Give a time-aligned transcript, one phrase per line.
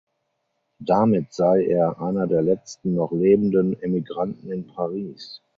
[0.79, 5.43] Damit sei er „einer der letzten noch lebenden Emigranten in Paris“.